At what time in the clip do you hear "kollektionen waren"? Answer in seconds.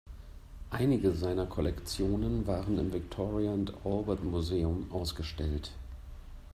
1.45-2.79